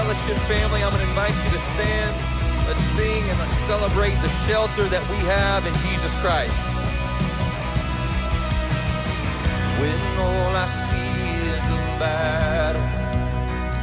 [0.00, 2.16] Fellowship family, I'm going to invite you to stand.
[2.66, 6.54] Let's sing and let's celebrate the shelter that we have in Jesus Christ.
[9.78, 11.20] When all I see
[11.52, 12.82] is the battle,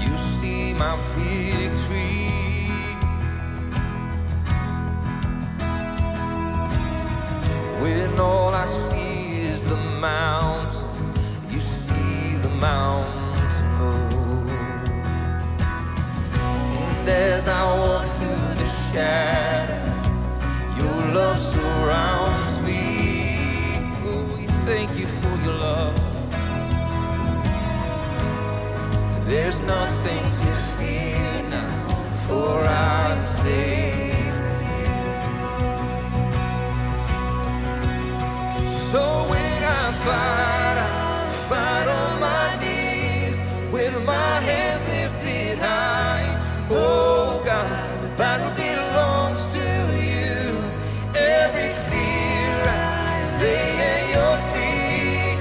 [0.01, 2.33] you see my victory.
[7.79, 11.13] When all I see is the mountain,
[11.51, 13.16] you see the mountain
[17.09, 19.85] And as I walk through the shadow,
[20.75, 23.79] your love surrounds me.
[24.03, 25.95] Oh, we thank you for your love.
[29.25, 31.87] There's nothing to fear now,
[32.27, 34.35] for I'm safe.
[38.91, 43.37] So when I fight, I fight on my knees
[43.71, 44.76] with my hands.
[46.69, 49.67] Oh God, the battle belongs to
[50.03, 50.59] you.
[51.15, 53.31] Every fear I
[53.79, 55.39] at your feet,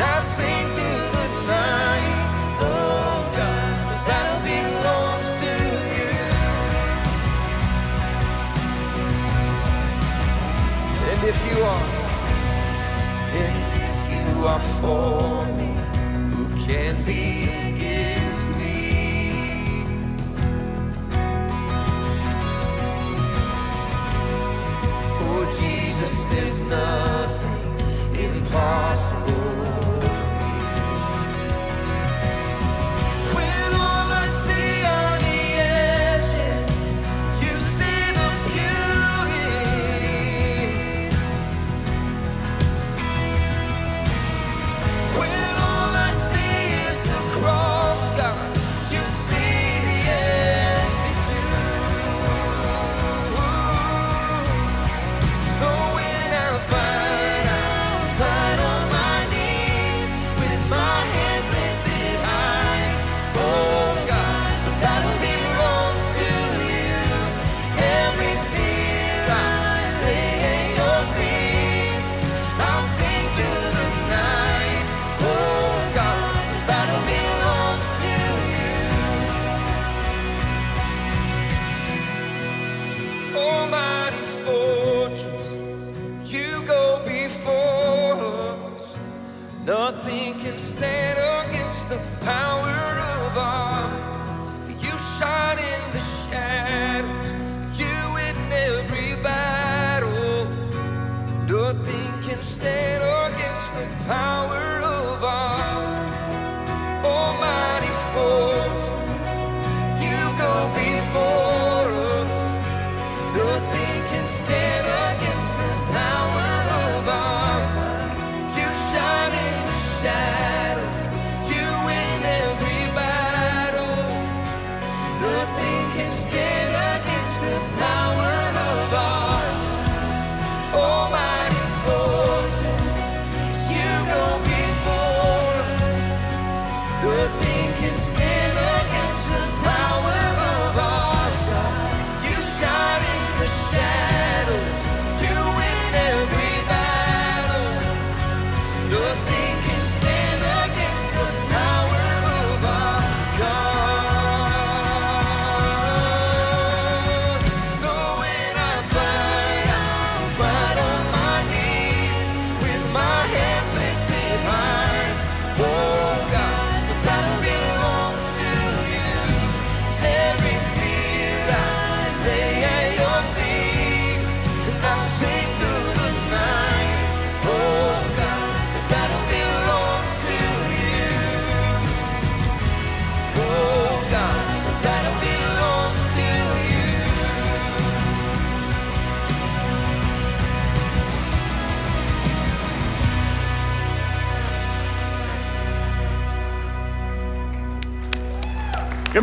[0.00, 2.56] I sing through the night.
[2.60, 5.52] Oh God, the battle belongs to
[5.98, 6.14] you.
[11.10, 11.88] And if you are
[13.34, 15.21] if you are for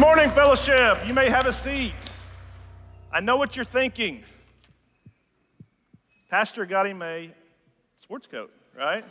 [0.09, 0.97] morning, fellowship.
[1.07, 1.93] You may have a seat.
[3.11, 4.23] I know what you're thinking.
[6.31, 7.29] Pastor got him a
[7.95, 9.05] sports coat, right?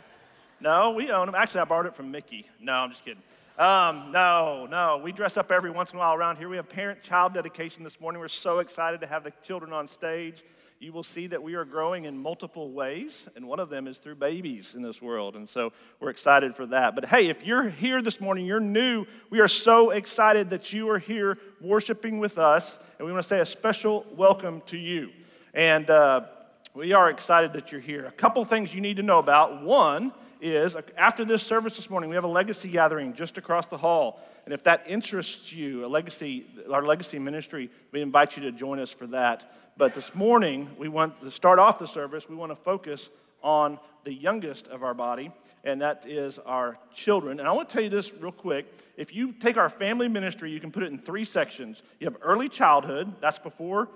[0.59, 1.35] No, we own them.
[1.35, 2.47] Actually, I borrowed it from Mickey.
[2.59, 3.23] No, I'm just kidding.
[3.57, 6.49] Um, no, no, we dress up every once in a while around here.
[6.49, 8.19] We have parent child dedication this morning.
[8.19, 10.43] We're so excited to have the children on stage.
[10.79, 13.97] You will see that we are growing in multiple ways, and one of them is
[13.97, 15.35] through babies in this world.
[15.35, 16.95] And so we're excited for that.
[16.95, 20.89] But hey, if you're here this morning, you're new, we are so excited that you
[20.89, 25.11] are here worshiping with us, and we want to say a special welcome to you.
[25.53, 26.27] And uh,
[26.73, 28.05] we are excited that you're here.
[28.05, 29.61] A couple things you need to know about.
[29.61, 33.77] One is after this service this morning, we have a legacy gathering just across the
[33.77, 34.21] hall.
[34.45, 38.79] And if that interests you, a legacy, our legacy ministry, we invite you to join
[38.79, 39.51] us for that.
[39.79, 43.09] But this morning, we want to start off the service, we want to focus
[43.41, 45.31] on the youngest of our body,
[45.63, 47.39] and that is our children.
[47.39, 48.65] And I want to tell you this real quick.
[48.97, 51.81] If you take our family ministry, you can put it in three sections.
[52.01, 53.87] You have early childhood, that's before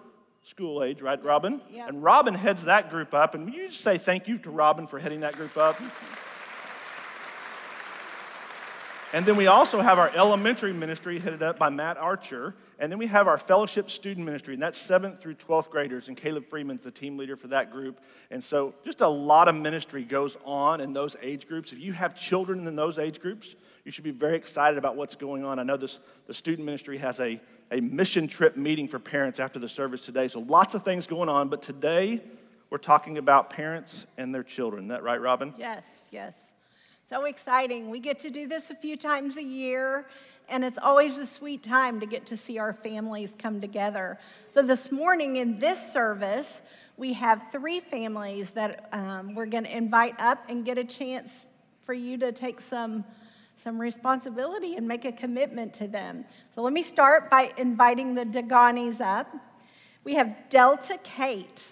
[0.42, 1.60] school age, right, Robin?
[1.70, 1.90] Yeah.
[1.90, 3.36] And Robin heads that group up.
[3.36, 5.78] And you just say thank you to Robin for heading that group up?
[9.14, 12.56] And then we also have our elementary ministry headed up by Matt Archer.
[12.80, 16.08] And then we have our fellowship student ministry, and that's seventh through 12th graders.
[16.08, 18.00] And Caleb Freeman's the team leader for that group.
[18.32, 21.72] And so just a lot of ministry goes on in those age groups.
[21.72, 23.56] If you have children in those age groups,
[23.86, 25.60] you should be very excited about what's going on.
[25.60, 27.40] I know this, the student ministry has a,
[27.70, 30.28] a mission trip meeting for parents after the service today.
[30.28, 31.50] So lots of things going on.
[31.50, 32.20] But today,
[32.72, 34.86] we're talking about parents and their children.
[34.86, 35.54] Is that right, Robin?
[35.56, 36.53] Yes, yes.
[37.06, 37.90] So exciting.
[37.90, 40.08] We get to do this a few times a year,
[40.48, 44.18] and it's always a sweet time to get to see our families come together.
[44.50, 46.62] So, this morning in this service,
[46.96, 51.48] we have three families that um, we're going to invite up and get a chance
[51.82, 53.04] for you to take some,
[53.58, 56.24] some responsibility and make a commitment to them.
[56.56, 59.28] So, let me start by inviting the Daganis up.
[60.06, 61.68] We have Delta Kate.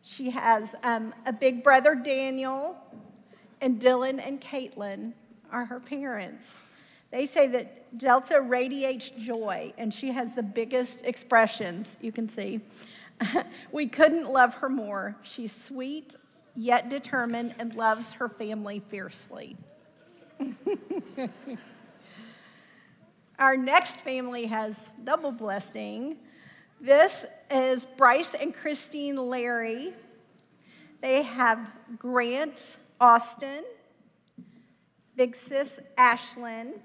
[0.00, 2.78] She has um, a big brother, Daniel,
[3.64, 5.14] and Dylan and Caitlin
[5.50, 6.62] are her parents.
[7.10, 12.60] They say that Delta radiates joy, and she has the biggest expressions you can see.
[13.72, 15.16] we couldn't love her more.
[15.22, 16.14] She's sweet,
[16.54, 19.56] yet determined, and loves her family fiercely.
[23.38, 26.18] Our next family has double blessing.
[26.82, 29.94] This is Bryce and Christine Larry.
[31.00, 33.64] They have Grant Austin,
[35.16, 36.80] Big Sis Ashlyn.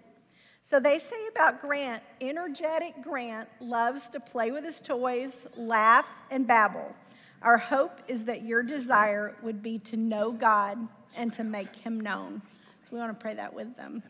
[0.62, 6.46] So they say about Grant energetic Grant loves to play with his toys, laugh, and
[6.46, 6.96] babble.
[7.42, 10.78] Our hope is that your desire would be to know God
[11.18, 12.42] and to make him known.
[12.84, 14.04] So we want to pray that with them.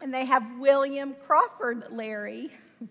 [0.00, 2.50] And they have William Crawford Larry.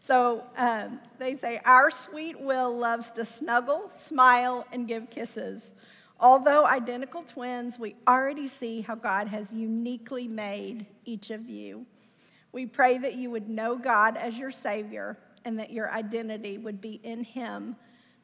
[0.00, 5.74] So um, they say, Our sweet Will loves to snuggle, smile, and give kisses.
[6.20, 11.86] Although identical twins, we already see how God has uniquely made each of you.
[12.50, 16.80] We pray that you would know God as your Savior and that your identity would
[16.80, 17.76] be in Him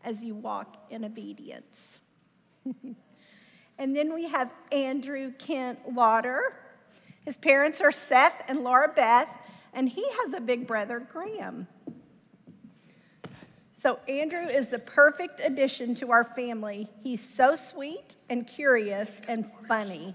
[0.02, 1.98] as you walk in obedience.
[3.78, 6.56] and then we have Andrew Kent Lauder.
[7.24, 9.28] His parents are Seth and Laura Beth,
[9.72, 11.68] and he has a big brother, Graham.
[13.84, 16.88] So, Andrew is the perfect addition to our family.
[17.02, 20.14] He's so sweet and curious and funny.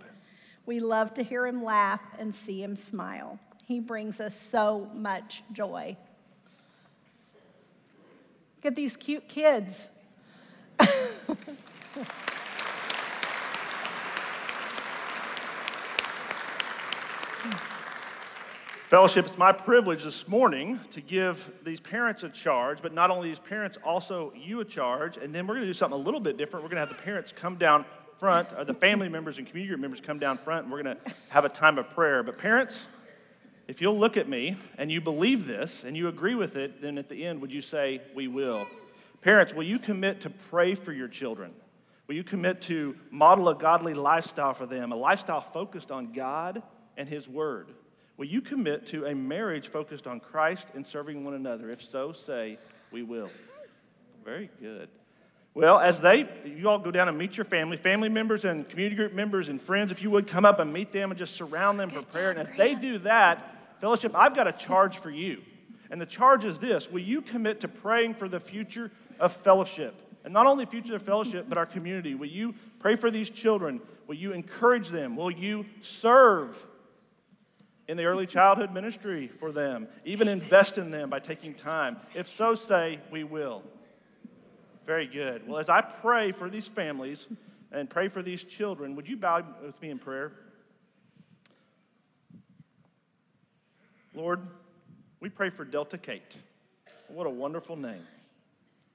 [0.65, 3.37] We love to hear him laugh and see him smile.
[3.67, 5.97] He brings us so much joy.
[8.55, 9.87] Look at these cute kids.
[18.89, 23.29] Fellowship, it's my privilege this morning to give these parents a charge, but not only
[23.29, 25.15] these parents, also you a charge.
[25.15, 26.63] And then we're going to do something a little bit different.
[26.63, 27.85] We're going to have the parents come down
[28.17, 30.97] front, or the family members and community group members come down front, and we're going
[30.97, 32.23] to have a time of prayer.
[32.23, 32.87] But parents,
[33.67, 36.97] if you'll look at me and you believe this and you agree with it, then
[36.97, 38.65] at the end, would you say, We will?
[39.21, 41.53] Parents, will you commit to pray for your children?
[42.07, 46.63] Will you commit to model a godly lifestyle for them, a lifestyle focused on God
[46.97, 47.67] and His Word?
[48.19, 51.69] Will you commit to a marriage focused on Christ and serving one another?
[51.69, 52.59] If so, say,
[52.91, 53.29] We will.
[54.25, 54.89] Very good.
[55.53, 58.97] Well, as they, you all go down and meet your family, family members and community
[58.97, 61.79] group members and friends, if you would come up and meet them and just surround
[61.79, 62.29] them for prayer.
[62.29, 65.41] And as they do that, fellowship, I've got a charge for you.
[65.89, 69.95] And the charge is this Will you commit to praying for the future of fellowship?
[70.25, 72.15] And not only future of fellowship, but our community.
[72.15, 73.79] Will you pray for these children?
[74.07, 75.15] Will you encourage them?
[75.15, 76.65] Will you serve
[77.89, 81.97] in the early childhood ministry for them, even invest in them by taking time?
[82.13, 83.63] If so, say, we will.
[84.85, 85.47] Very good.
[85.47, 87.27] Well, as I pray for these families
[87.71, 90.33] and pray for these children, would you bow with me in prayer?
[94.13, 94.41] Lord,
[95.19, 96.37] we pray for Delta Kate.
[97.07, 98.05] What a wonderful name.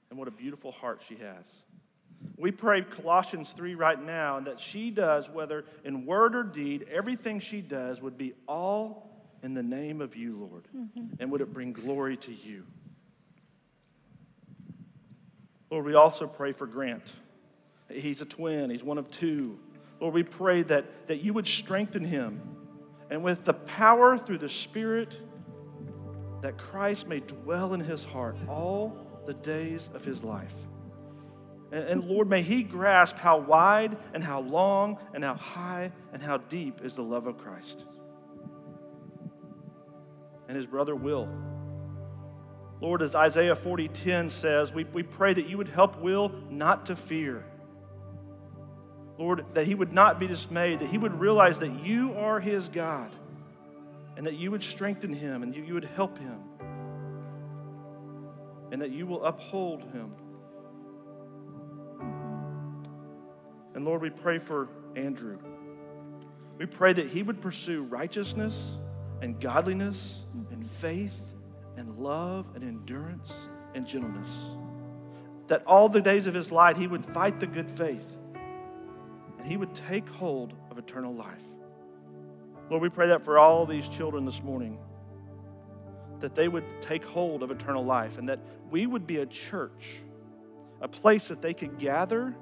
[0.09, 1.63] and what a beautiful heart she has.
[2.37, 6.87] We pray Colossians 3 right now, and that she does, whether in word or deed,
[6.91, 9.09] everything she does would be all
[9.41, 11.15] in the name of you, Lord, mm-hmm.
[11.19, 12.65] and would it bring glory to you.
[15.69, 17.13] Lord, we also pray for Grant.
[17.89, 19.59] He's a twin, he's one of two.
[19.99, 22.41] Lord, we pray that, that you would strengthen him,
[23.09, 25.19] and with the power through the Spirit,
[26.41, 30.55] that Christ may dwell in his heart all the days of his life.
[31.71, 36.37] And, Lord, may he grasp how wide and how long and how high and how
[36.37, 37.85] deep is the love of Christ.
[40.47, 41.27] And his brother Will.
[42.81, 46.95] Lord, as Isaiah 40:10 says, we, we pray that you would help Will not to
[46.95, 47.43] fear.
[49.17, 52.67] Lord, that he would not be dismayed, that he would realize that you are his
[52.67, 53.15] God,
[54.17, 56.39] and that you would strengthen him and you, you would help him,
[58.71, 60.13] and that you will uphold him.
[63.75, 65.37] And Lord, we pray for Andrew.
[66.57, 68.77] We pray that he would pursue righteousness
[69.21, 71.33] and godliness and faith
[71.75, 74.55] and love and endurance and gentleness.
[75.47, 78.17] That all the days of his life he would fight the good faith
[79.37, 81.43] and he would take hold of eternal life.
[82.69, 84.79] Lord, we pray that for all these children this morning,
[86.21, 88.39] that they would take hold of eternal life and that
[88.71, 90.01] we would be a church,
[90.81, 92.33] a place that they could gather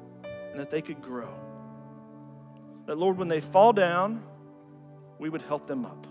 [0.54, 1.34] and that they could grow.
[2.86, 4.24] That, Lord, when they fall down,
[5.18, 6.06] we would help them up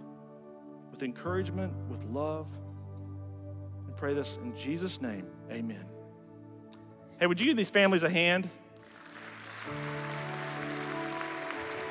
[0.91, 2.51] with encouragement, with love.
[3.87, 5.27] And pray this in Jesus' name.
[5.51, 5.87] Amen.
[7.21, 8.51] Hey, would you give these families a hand?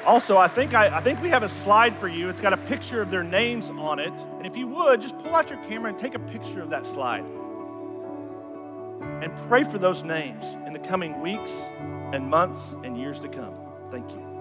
[0.06, 2.28] Also, I think, I, I, think we have a slide for you.
[2.28, 4.14] It's got a picture of their names on it.
[4.38, 6.86] And if you would, just pull out your camera and take a picture of that
[6.86, 7.24] slide.
[9.22, 11.52] And pray for those names in the coming weeks
[12.14, 13.56] and months and years to come.
[13.90, 14.32] Thank you.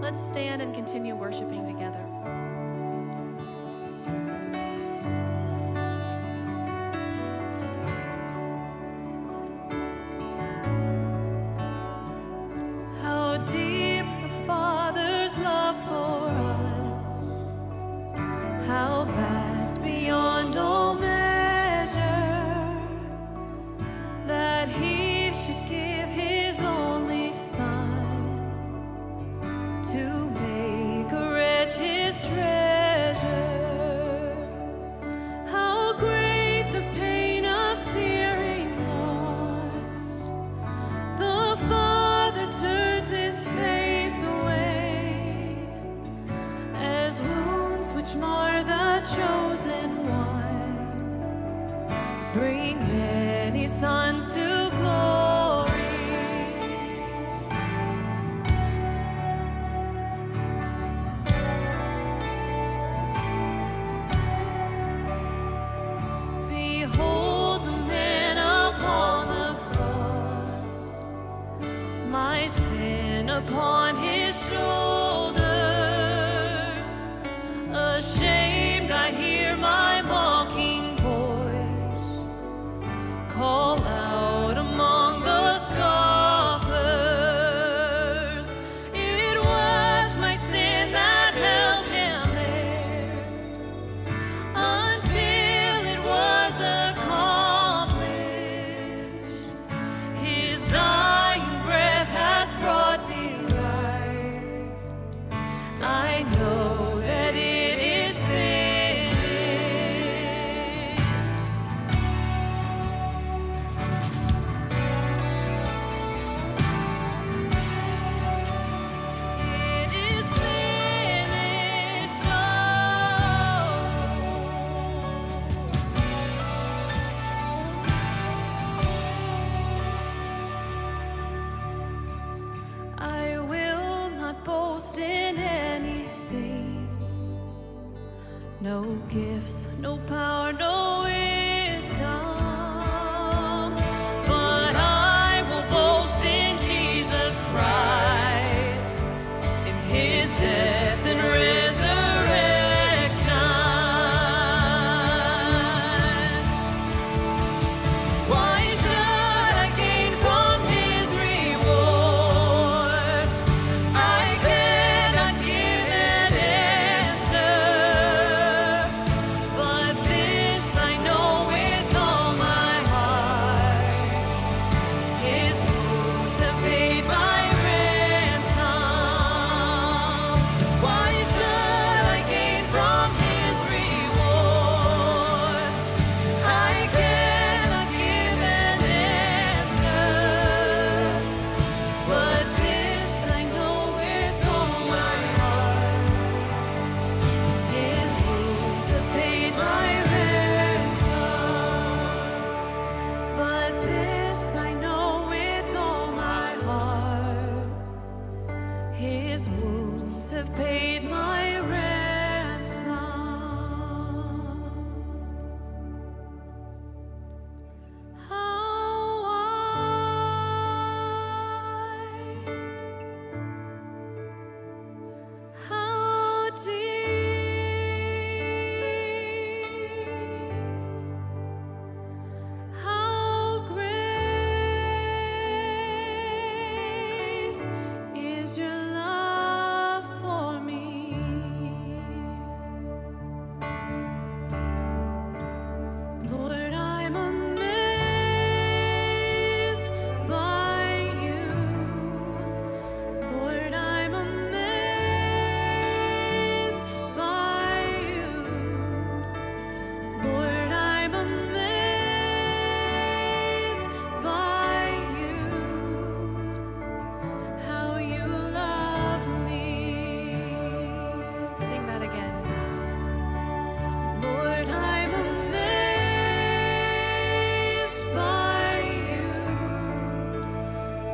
[0.00, 2.09] Let's stand and continue worshiping together.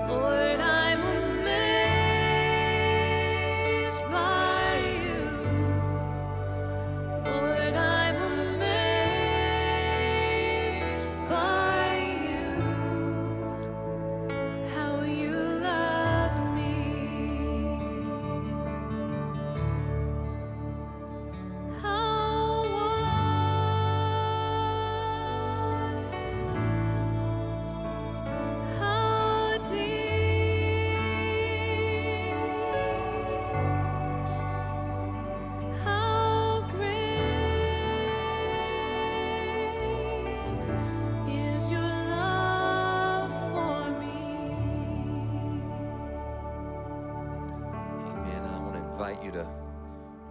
[0.09, 0.46] Lord,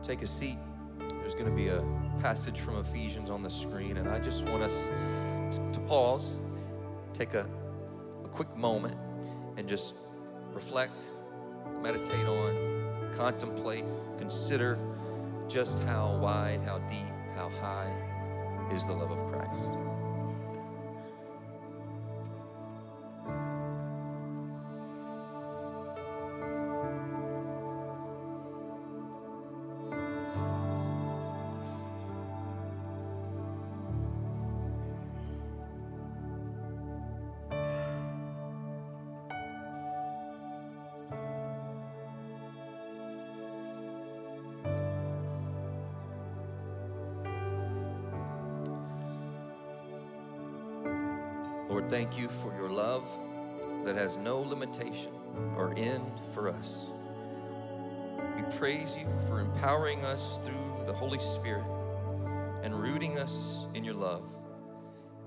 [0.06, 0.58] take a seat.
[1.00, 1.84] There's going to be a
[2.22, 4.89] passage from Ephesians on the screen, and I just want us
[5.74, 6.39] to pause,
[7.13, 7.48] take a,
[8.24, 8.96] a quick moment,
[9.58, 9.96] and just
[10.54, 11.04] reflect,
[11.82, 13.86] meditate on, contemplate,
[14.18, 14.78] consider
[15.48, 16.98] just how wide, how deep,
[17.36, 17.91] how high
[18.74, 19.94] is the love of Christ.
[58.86, 61.65] Praise you for empowering us through the Holy Spirit
[62.63, 64.24] and rooting us in your love.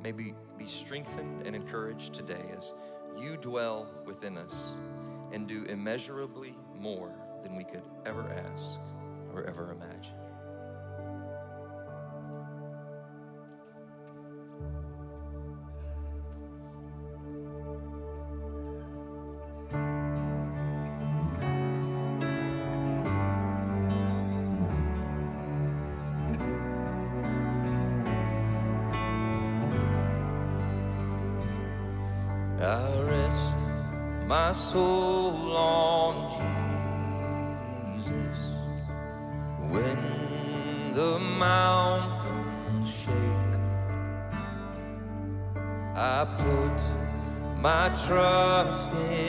[0.02, 2.72] May we be strengthened and encouraged today as
[3.20, 4.54] you dwell within us
[5.32, 8.78] and do immeasurably more than we could ever ask
[9.34, 10.14] or ever imagine.
[34.58, 36.14] Soul on
[38.02, 38.38] Jesus
[39.72, 39.98] when
[40.94, 43.54] the mountains shake.
[45.94, 46.78] I put
[47.60, 49.27] my trust in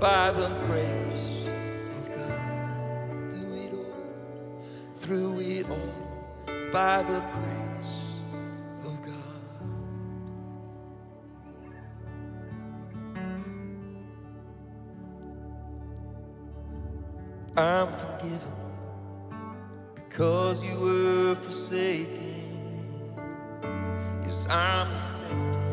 [0.00, 3.10] by the grace of God.
[3.30, 4.60] Through it all,
[5.00, 9.14] through it all, by the grace of God.
[17.56, 18.52] I'm forgiven
[19.94, 22.34] because you were forsaken.
[24.26, 25.65] Yes, I'm accepted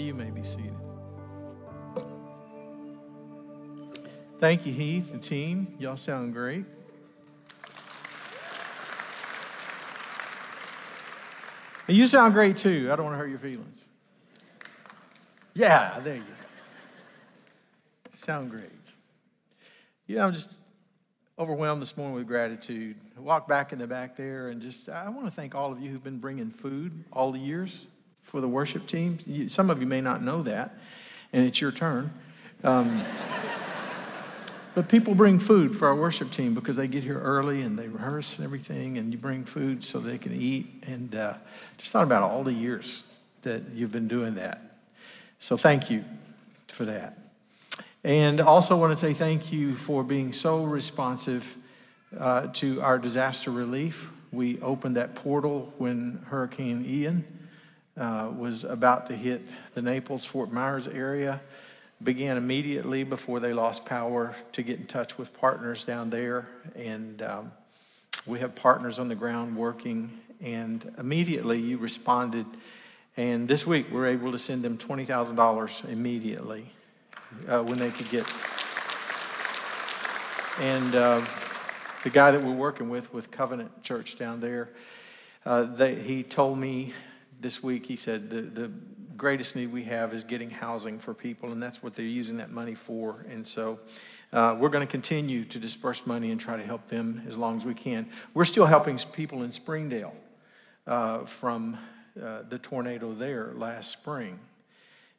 [0.00, 0.74] You may be seated.
[4.38, 5.74] Thank you, Heath and team.
[5.78, 6.64] Y'all sound great.
[11.86, 12.88] And you sound great too.
[12.90, 13.88] I don't want to hurt your feelings.
[15.52, 16.28] Yeah, there you go.
[18.14, 18.70] Sound great.
[20.06, 20.58] You know, I'm just
[21.38, 22.96] overwhelmed this morning with gratitude.
[23.18, 25.80] I walked back in the back there and just, I want to thank all of
[25.80, 27.86] you who've been bringing food all the years
[28.22, 29.18] for the worship team.
[29.26, 30.74] You, some of you may not know that,
[31.32, 32.12] and it's your turn.
[32.62, 33.02] Um,
[34.74, 37.88] but people bring food for our worship team because they get here early and they
[37.88, 40.84] rehearse and everything, and you bring food so they can eat.
[40.86, 41.34] And uh,
[41.78, 44.60] just thought about all the years that you've been doing that.
[45.38, 46.04] So thank you
[46.68, 47.18] for that.
[48.04, 51.56] And also want to say thank you for being so responsive
[52.18, 54.10] uh, to our disaster relief.
[54.32, 57.24] We opened that portal when Hurricane Ian
[57.98, 59.42] uh, was about to hit
[59.74, 61.40] the Naples, Fort Myers area.
[62.02, 66.48] Began immediately before they lost power to get in touch with partners down there.
[66.74, 67.52] And um,
[68.26, 70.18] we have partners on the ground working.
[70.40, 72.46] And immediately you responded.
[73.16, 76.66] And this week we're able to send them $20,000 immediately
[77.48, 78.24] uh, when they could get.
[80.60, 81.24] And uh,
[82.02, 84.70] the guy that we're working with, with Covenant Church down there,
[85.44, 86.94] uh, they, he told me
[87.40, 88.70] this week, he said, the, the
[89.16, 92.50] greatest need we have is getting housing for people, and that's what they're using that
[92.50, 93.24] money for.
[93.28, 93.80] And so
[94.32, 97.56] uh, we're going to continue to disperse money and try to help them as long
[97.56, 98.08] as we can.
[98.34, 100.14] We're still helping people in Springdale
[100.86, 101.78] uh, from
[102.20, 104.38] uh, the tornado there last spring.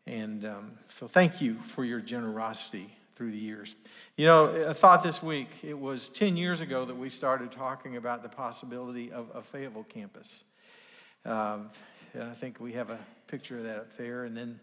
[0.08, 3.76] And um, so thank you for your generosity through the years.
[4.18, 7.98] You know, I thought this week, it was 10 years ago that we started talking
[7.98, 10.44] about the possibility of a Fayetteville campus.
[11.24, 11.70] Um,
[12.20, 14.26] I think we have a picture of that up there.
[14.26, 14.60] And then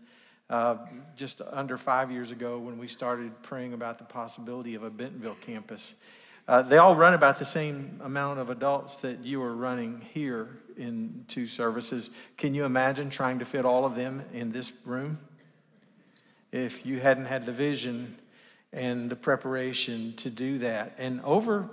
[0.51, 0.77] uh,
[1.17, 5.37] just under five years ago, when we started praying about the possibility of a Bentonville
[5.41, 6.05] campus,
[6.47, 10.59] uh, they all run about the same amount of adults that you are running here
[10.77, 12.11] in two services.
[12.37, 15.19] Can you imagine trying to fit all of them in this room?
[16.53, 18.17] If you hadn't had the vision
[18.73, 20.95] and the preparation to do that.
[20.99, 21.69] And over,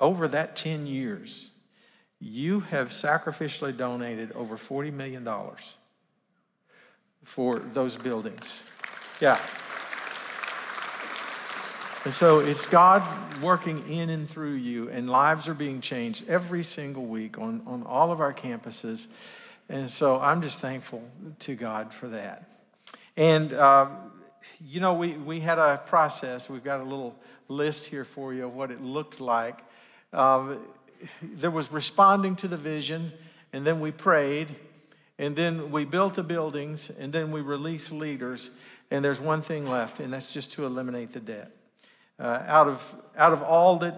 [0.00, 1.50] over that 10 years,
[2.20, 5.28] you have sacrificially donated over $40 million
[7.24, 8.70] for those buildings.
[9.20, 9.38] Yeah.
[12.04, 13.02] And so it's God
[13.42, 17.82] working in and through you, and lives are being changed every single week on, on
[17.82, 19.08] all of our campuses.
[19.68, 21.02] And so I'm just thankful
[21.40, 22.48] to God for that.
[23.16, 23.88] And, uh,
[24.64, 26.48] you know, we, we had a process.
[26.48, 27.14] We've got a little
[27.48, 29.58] list here for you of what it looked like.
[30.12, 30.58] Um,
[31.22, 33.12] there was responding to the vision,
[33.52, 34.48] and then we prayed,
[35.18, 38.50] and then we built the buildings, and then we released leaders,
[38.90, 41.50] and there's one thing left, and that's just to eliminate the debt.
[42.18, 43.94] Uh, out of out of all that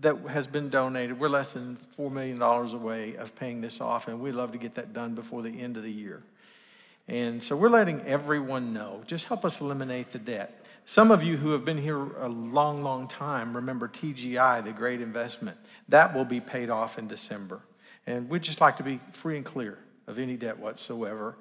[0.00, 4.08] that has been donated, we're less than four million dollars away of paying this off,
[4.08, 6.22] and we'd love to get that done before the end of the year.
[7.08, 9.02] And so we're letting everyone know.
[9.06, 10.64] Just help us eliminate the debt.
[10.86, 15.00] Some of you who have been here a long, long time remember TGI, the great
[15.00, 15.56] investment.
[15.88, 17.60] That will be paid off in December.
[18.06, 21.36] And we'd just like to be free and clear of any debt whatsoever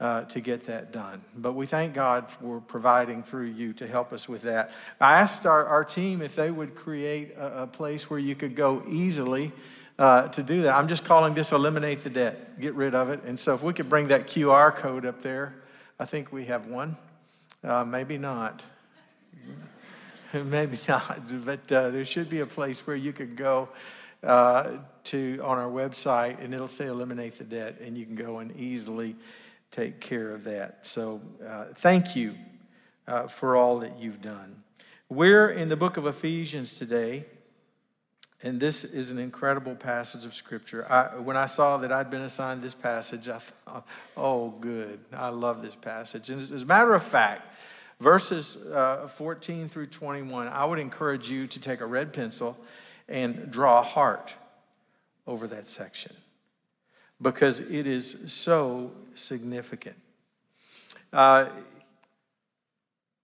[0.00, 1.22] uh, to get that done.
[1.36, 4.70] But we thank God for providing through you to help us with that.
[5.00, 8.54] I asked our, our team if they would create a, a place where you could
[8.54, 9.52] go easily
[9.98, 10.76] uh, to do that.
[10.76, 13.24] I'm just calling this eliminate the debt, get rid of it.
[13.24, 15.54] And so if we could bring that QR code up there,
[15.98, 16.96] I think we have one.
[17.64, 18.62] Uh, maybe not.
[20.44, 23.68] maybe not, but uh, there should be a place where you could go
[24.22, 28.38] uh, to on our website and it'll say eliminate the debt and you can go
[28.38, 29.16] and easily
[29.70, 30.86] take care of that.
[30.86, 32.34] So uh, thank you
[33.06, 34.62] uh, for all that you've done.
[35.08, 37.24] We're in the book of Ephesians today.
[38.40, 40.86] And this is an incredible passage of Scripture.
[40.88, 43.84] I, when I saw that I'd been assigned this passage, I thought,
[44.16, 45.00] oh, good.
[45.12, 46.30] I love this passage.
[46.30, 47.42] And as a matter of fact,
[48.00, 52.56] verses uh, 14 through 21, I would encourage you to take a red pencil
[53.08, 54.34] and draw a heart
[55.26, 56.14] over that section
[57.20, 59.96] because it is so significant.
[61.12, 61.46] Uh,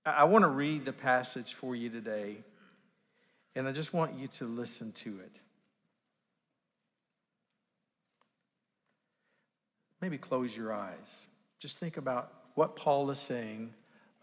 [0.05, 2.39] I want to read the passage for you today,
[3.55, 5.41] and I just want you to listen to it.
[10.01, 11.27] Maybe close your eyes.
[11.59, 13.73] Just think about what Paul is saying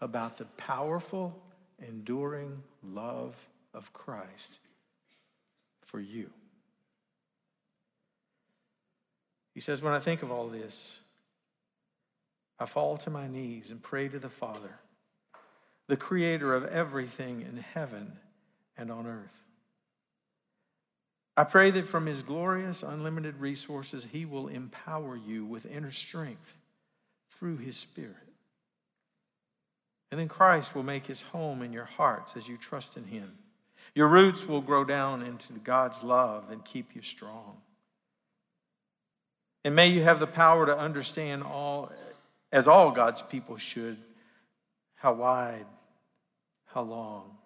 [0.02, 1.40] about the powerful,
[1.78, 3.36] enduring love
[3.72, 4.58] of Christ
[5.80, 6.28] for you.
[9.54, 11.04] He says, When I think of all this,
[12.58, 14.80] I fall to my knees and pray to the Father,
[15.86, 18.14] the creator of everything in heaven
[18.76, 19.44] and on earth.
[21.36, 26.56] I pray that from his glorious, unlimited resources, he will empower you with inner strength
[27.30, 28.16] through his Spirit.
[30.12, 33.32] And then Christ will make his home in your hearts as you trust in him.
[33.94, 37.56] Your roots will grow down into God's love and keep you strong.
[39.64, 41.90] And may you have the power to understand all,
[42.52, 43.96] as all God's people should,
[44.96, 45.64] how wide,
[46.66, 47.38] how long,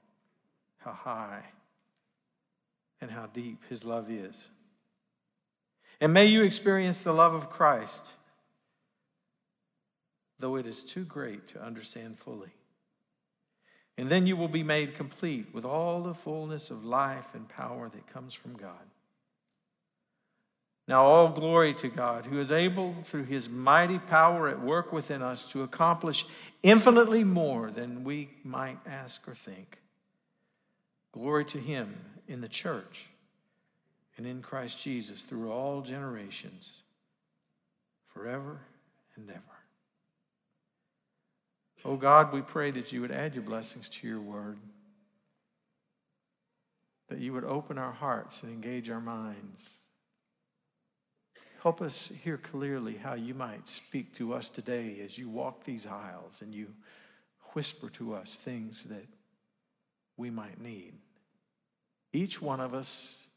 [0.78, 1.44] how high,
[3.00, 4.48] and how deep his love is.
[6.00, 8.10] And may you experience the love of Christ,
[10.38, 12.50] though it is too great to understand fully.
[13.98, 17.88] And then you will be made complete with all the fullness of life and power
[17.88, 18.72] that comes from God.
[20.88, 25.20] Now, all glory to God, who is able, through his mighty power at work within
[25.20, 26.26] us, to accomplish
[26.62, 29.78] infinitely more than we might ask or think.
[31.10, 31.96] Glory to him
[32.28, 33.08] in the church
[34.16, 36.82] and in Christ Jesus through all generations,
[38.06, 38.60] forever
[39.16, 39.55] and ever.
[41.88, 44.58] Oh God, we pray that you would add your blessings to your word,
[47.08, 49.70] that you would open our hearts and engage our minds.
[51.62, 55.86] Help us hear clearly how you might speak to us today as you walk these
[55.86, 56.66] aisles and you
[57.52, 59.06] whisper to us things that
[60.16, 60.92] we might need.
[62.12, 63.28] Each one of us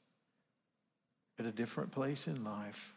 [1.38, 2.96] at a different place in life,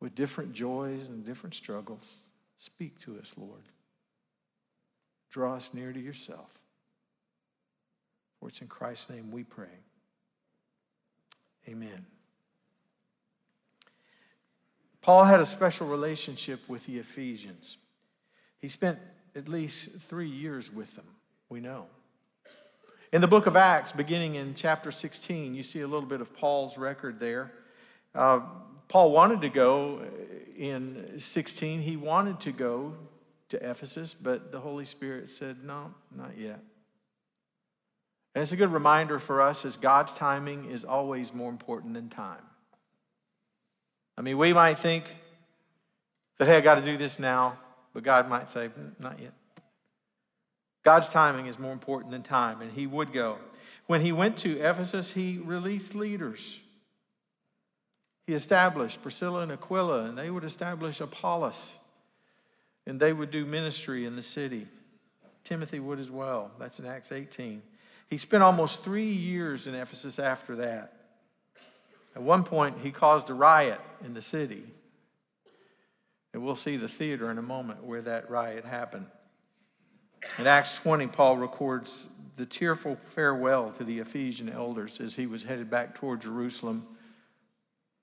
[0.00, 2.25] with different joys and different struggles.
[2.56, 3.62] Speak to us, Lord.
[5.30, 6.50] Draw us near to yourself.
[8.40, 9.66] For it's in Christ's name we pray.
[11.68, 12.06] Amen.
[15.02, 17.76] Paul had a special relationship with the Ephesians.
[18.58, 18.98] He spent
[19.34, 21.04] at least three years with them,
[21.48, 21.86] we know.
[23.12, 26.34] In the book of Acts, beginning in chapter 16, you see a little bit of
[26.36, 27.52] Paul's record there.
[28.14, 28.40] Uh,
[28.88, 30.02] Paul wanted to go
[30.56, 32.94] in 16, he wanted to go
[33.48, 36.60] to Ephesus, but the Holy Spirit said, No, not yet.
[38.34, 42.08] And it's a good reminder for us as God's timing is always more important than
[42.08, 42.42] time.
[44.18, 45.04] I mean, we might think
[46.38, 47.58] that, hey, I got to do this now,
[47.94, 49.32] but God might say, "Mm, Not yet.
[50.82, 53.38] God's timing is more important than time, and he would go.
[53.86, 56.60] When he went to Ephesus, he released leaders.
[58.26, 61.82] He established Priscilla and Aquila, and they would establish Apollos,
[62.86, 64.66] and they would do ministry in the city.
[65.44, 66.50] Timothy would as well.
[66.58, 67.62] That's in Acts 18.
[68.10, 70.92] He spent almost three years in Ephesus after that.
[72.16, 74.64] At one point, he caused a riot in the city.
[76.32, 79.06] And we'll see the theater in a moment where that riot happened.
[80.38, 85.44] In Acts 20, Paul records the tearful farewell to the Ephesian elders as he was
[85.44, 86.86] headed back toward Jerusalem.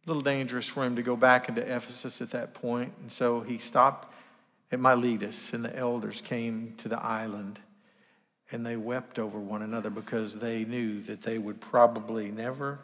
[0.05, 3.39] A little dangerous for him to go back into Ephesus at that point, and so
[3.39, 4.13] he stopped
[4.69, 7.59] at Miletus, and the elders came to the island,
[8.51, 12.79] and they wept over one another because they knew that they would probably never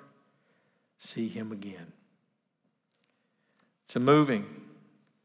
[0.98, 1.92] see him again.
[3.86, 4.46] It's a moving,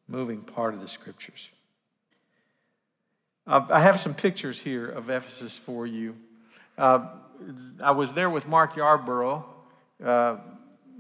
[0.09, 1.51] moving part of the scriptures.
[3.47, 6.17] Uh, I have some pictures here of Ephesus for you.
[6.77, 7.07] Uh,
[7.83, 9.45] I was there with Mark Yarbrough.
[10.03, 10.37] Uh,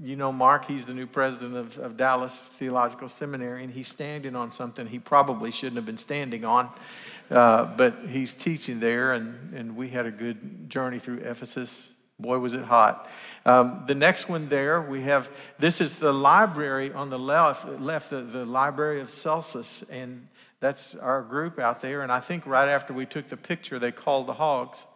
[0.02, 4.34] you know Mark, he's the new president of, of Dallas Theological Seminary, and he's standing
[4.34, 6.70] on something he probably shouldn't have been standing on,
[7.30, 11.90] uh, but he's teaching there, and, and we had a good journey through Ephesus.
[12.18, 13.08] Boy, was it hot.
[13.44, 15.28] Um, the next one there, we have
[15.58, 20.28] this is the library on the left, left the, the Library of Celsus, and
[20.60, 22.02] that's our group out there.
[22.02, 24.86] And I think right after we took the picture, they called the hogs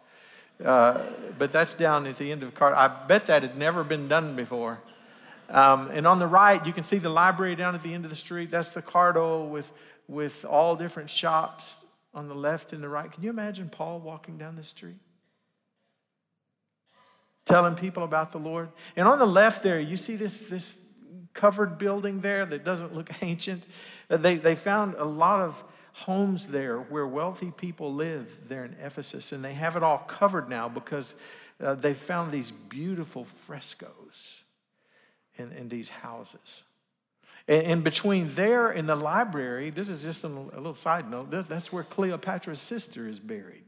[0.63, 1.01] Uh,
[1.37, 2.75] but that's down at the end of Car.
[2.75, 4.79] I bet that had never been done before.
[5.49, 8.09] Um, and on the right, you can see the library down at the end of
[8.09, 8.51] the street.
[8.51, 9.71] That's the Cardo with,
[10.07, 13.11] with all different shops on the left and the right.
[13.11, 14.97] Can you imagine Paul walking down the street?
[17.45, 18.69] Telling people about the Lord.
[18.95, 20.93] And on the left there, you see this, this
[21.33, 23.65] covered building there that doesn't look ancient.
[24.07, 25.63] They, they found a lot of
[26.05, 30.49] homes there where wealthy people live there in Ephesus, and they have it all covered
[30.49, 31.15] now because
[31.61, 34.43] uh, they found these beautiful frescoes
[35.37, 36.63] in, in these houses.
[37.47, 41.71] And, and between there and the library, this is just a, little- side note, that's
[41.73, 43.63] where Cleopatra's sister is buried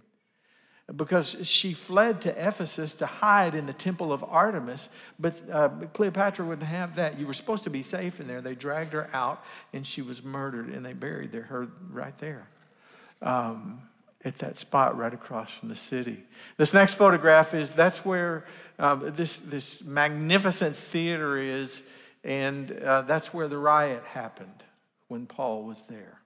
[0.95, 4.89] because she fled to Ephesus to hide in the temple of Artemis,
[5.19, 7.19] but uh, Cleopatra wouldn't have that.
[7.19, 8.41] You were supposed to be safe in there.
[8.41, 12.47] They dragged her out, and she was murdered, and they buried her- right there
[13.21, 13.81] um,
[14.25, 16.23] at that spot right across from the city.
[16.57, 18.45] This next photograph is that's where
[18.79, 21.87] um, this, this magnificent theater is,
[22.23, 24.63] and uh, that's where the riot happened
[25.07, 26.21] when Paul was there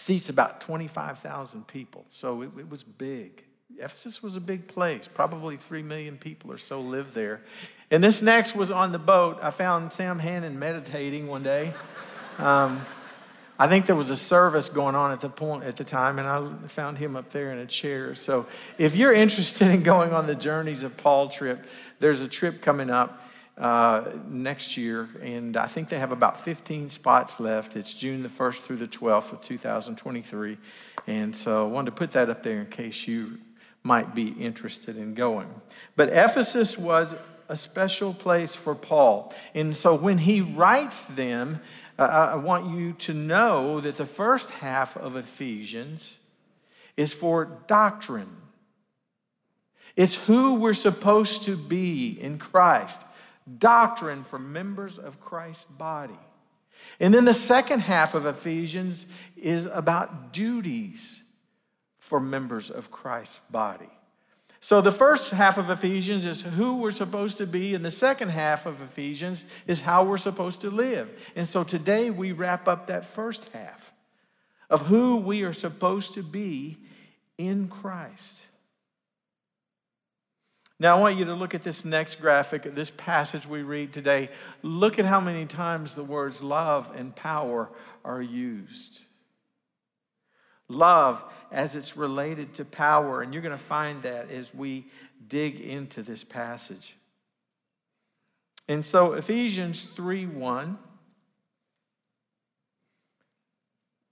[0.00, 2.04] seats about 25,000 people.
[2.08, 3.44] So it, it was big.
[3.78, 5.08] Ephesus was a big place.
[5.12, 7.42] Probably 3 million people or so lived there.
[7.90, 9.38] And this next was on the boat.
[9.42, 11.74] I found Sam Hannon meditating one day.
[12.38, 12.80] Um,
[13.58, 16.26] I think there was a service going on at the point at the time, and
[16.26, 18.14] I found him up there in a chair.
[18.14, 18.46] So,
[18.78, 21.66] if you're interested in going on the journeys of Paul trip,
[21.98, 23.22] there's a trip coming up
[23.60, 27.76] uh, next year, and I think they have about 15 spots left.
[27.76, 30.56] It's June the 1st through the 12th of 2023,
[31.06, 33.38] and so I wanted to put that up there in case you
[33.82, 35.50] might be interested in going.
[35.94, 37.18] But Ephesus was
[37.50, 41.60] a special place for Paul, and so when he writes them,
[41.98, 46.18] uh, I I want you to know that the first half of Ephesians
[46.96, 48.36] is for doctrine.
[49.96, 53.04] It's who we're supposed to be in Christ.
[53.58, 56.18] Doctrine for members of Christ's body.
[56.98, 61.24] And then the second half of Ephesians is about duties
[61.98, 63.88] for members of Christ's body.
[64.62, 68.28] So the first half of Ephesians is who we're supposed to be, and the second
[68.28, 71.08] half of Ephesians is how we're supposed to live.
[71.34, 73.92] And so today we wrap up that first half
[74.68, 76.76] of who we are supposed to be
[77.38, 78.46] in Christ.
[80.80, 84.30] Now, I want you to look at this next graphic, this passage we read today.
[84.62, 87.68] Look at how many times the words love and power
[88.02, 89.00] are used.
[90.68, 91.22] Love
[91.52, 94.86] as it's related to power, and you're going to find that as we
[95.28, 96.96] dig into this passage.
[98.66, 100.78] And so, Ephesians 3 1,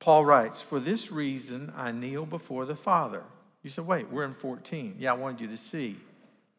[0.01, 3.23] Paul writes, For this reason I kneel before the Father.
[3.63, 4.97] You said, wait, we're in 14.
[4.99, 5.97] Yeah, I wanted you to see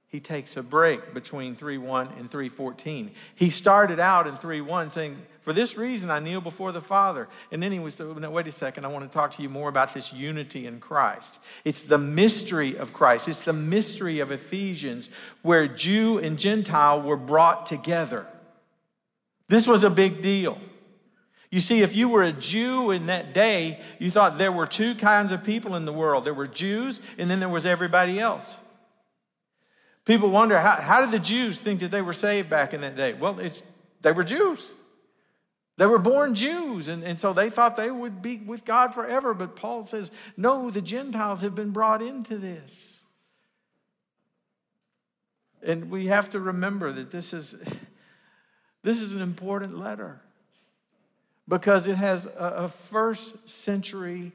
[0.10, 3.12] he takes a break between 3.1 and 3.14.
[3.36, 7.28] He started out in 3.1 saying, For this reason I kneel before the Father.
[7.52, 9.70] And then he was, no, wait a second, I want to talk to you more
[9.70, 11.38] about this unity in Christ.
[11.64, 15.12] It's the mystery of Christ, it's the mystery of Ephesians
[15.44, 18.26] where Jew and Gentile were brought together.
[19.48, 20.58] This was a big deal.
[21.52, 24.96] You see, if you were a Jew in that day, you thought there were two
[24.96, 28.66] kinds of people in the world there were Jews, and then there was everybody else.
[30.10, 32.96] People wonder how, how did the Jews think that they were saved back in that
[32.96, 33.14] day?
[33.14, 33.62] Well, it's,
[34.02, 34.74] they were Jews.
[35.78, 39.36] They were born Jews, and, and so they thought they would be with God forever.
[39.36, 43.02] But Paul says, no, the Gentiles have been brought into this.
[45.62, 47.64] And we have to remember that this is,
[48.82, 50.22] this is an important letter
[51.48, 54.32] because it has a, a first century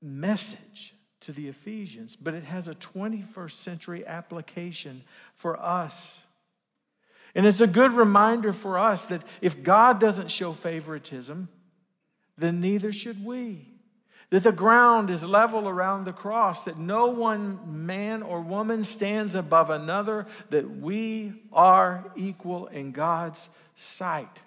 [0.00, 5.02] message to the Ephesians, but it has a 21st century application
[5.34, 6.24] for us.
[7.34, 11.48] And it's a good reminder for us that if God doesn't show favoritism,
[12.36, 13.68] then neither should we.
[14.30, 19.34] That the ground is level around the cross, that no one man or woman stands
[19.34, 24.42] above another, that we are equal in God's sight.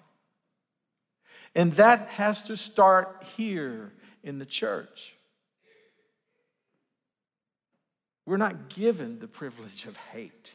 [1.54, 5.14] And that has to start here in the church.
[8.26, 10.54] We're not given the privilege of hate.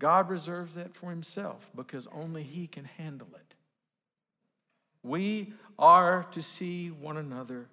[0.00, 3.54] God reserves that for himself because only he can handle it.
[5.04, 7.68] We are to see one another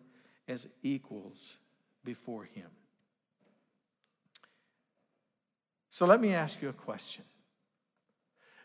[0.47, 1.55] as equals
[2.03, 2.69] before him.
[5.89, 7.23] So let me ask you a question.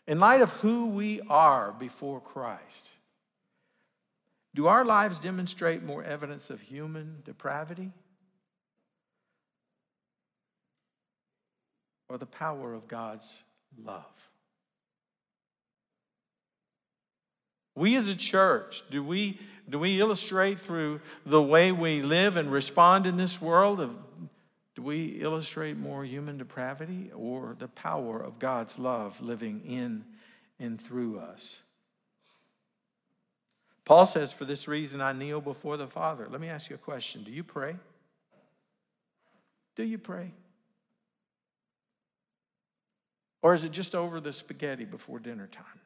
[0.07, 2.91] In light of who we are before Christ,
[4.53, 7.91] do our lives demonstrate more evidence of human depravity
[12.15, 13.43] or the power of God's
[13.83, 14.05] love?
[17.75, 19.37] We as a church, do we,
[19.69, 23.81] do we illustrate through the way we live and respond in this world?
[23.81, 23.97] Of,
[24.75, 30.05] do we illustrate more human depravity or the power of God's love living in
[30.57, 31.59] and through us?
[33.83, 36.29] Paul says, For this reason I kneel before the Father.
[36.31, 37.75] Let me ask you a question Do you pray?
[39.75, 40.31] Do you pray?
[43.45, 45.79] Or is it just over the spaghetti before dinner time?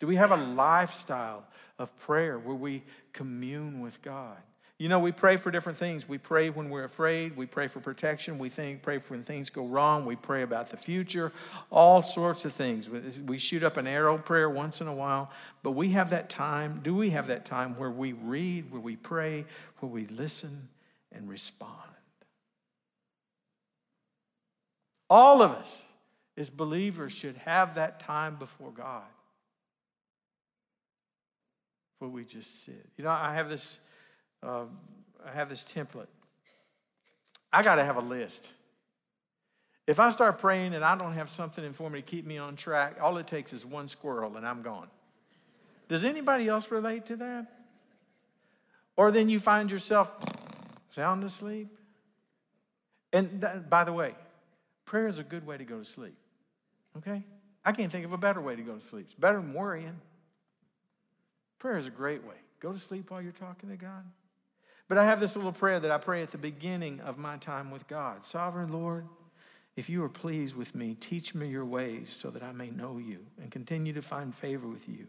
[0.00, 1.44] Do we have a lifestyle
[1.78, 4.38] of prayer where we commune with God?
[4.78, 6.08] You know, we pray for different things.
[6.08, 7.36] We pray when we're afraid.
[7.36, 8.38] We pray for protection.
[8.38, 10.06] We think, pray for when things go wrong.
[10.06, 11.32] We pray about the future.
[11.68, 12.88] All sorts of things.
[12.88, 15.30] We shoot up an arrow prayer once in a while.
[15.62, 16.80] But we have that time.
[16.82, 19.44] Do we have that time where we read, where we pray,
[19.80, 20.70] where we listen
[21.12, 21.93] and respond?
[25.08, 25.84] All of us
[26.36, 29.02] as believers should have that time before God
[31.98, 32.86] where we just sit.
[32.96, 33.78] You know, I have this,
[34.42, 34.64] uh,
[35.24, 36.08] I have this template.
[37.52, 38.52] I got to have a list.
[39.86, 42.38] If I start praying and I don't have something in for me to keep me
[42.38, 44.88] on track, all it takes is one squirrel and I'm gone.
[45.88, 47.46] Does anybody else relate to that?
[48.96, 50.10] Or then you find yourself
[50.88, 51.68] sound asleep.
[53.12, 54.14] And by the way,
[54.84, 56.16] prayer is a good way to go to sleep.
[56.98, 57.22] Okay?
[57.64, 59.06] I can't think of a better way to go to sleep.
[59.06, 60.00] It's better than worrying.
[61.58, 62.34] Prayer is a great way.
[62.60, 64.04] Go to sleep while you're talking to God.
[64.88, 67.70] But I have this little prayer that I pray at the beginning of my time
[67.70, 69.06] with God Sovereign Lord,
[69.76, 72.98] if you are pleased with me, teach me your ways so that I may know
[72.98, 75.06] you and continue to find favor with you.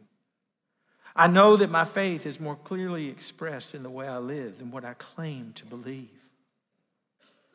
[1.16, 4.72] I know that my faith is more clearly expressed in the way I live than
[4.72, 6.10] what I claim to believe.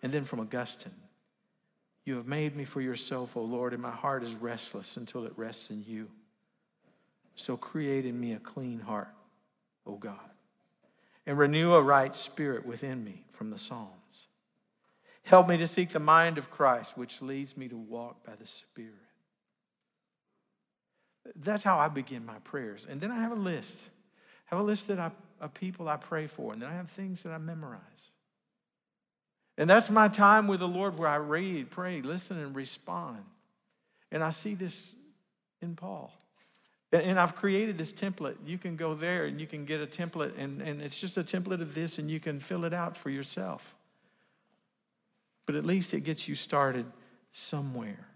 [0.03, 0.93] And then from Augustine,
[2.05, 5.33] you have made me for yourself, O Lord, and my heart is restless until it
[5.37, 6.09] rests in you.
[7.35, 9.15] So create in me a clean heart,
[9.87, 10.19] O God,
[11.27, 14.27] and renew a right spirit within me from the Psalms.
[15.23, 18.47] Help me to seek the mind of Christ, which leads me to walk by the
[18.47, 18.95] Spirit.
[21.37, 22.87] That's how I begin my prayers.
[22.89, 23.89] And then I have a list.
[24.51, 26.91] I have a list that I, of people I pray for, and then I have
[26.91, 28.11] things that I memorize.
[29.61, 33.23] And that's my time with the Lord where I read, pray, listen, and respond.
[34.11, 34.97] And I see this
[35.61, 36.11] in Paul.
[36.93, 38.37] And I've created this template.
[38.47, 41.23] You can go there and you can get a template, and, and it's just a
[41.23, 43.75] template of this, and you can fill it out for yourself.
[45.45, 46.87] But at least it gets you started
[47.31, 48.09] somewhere.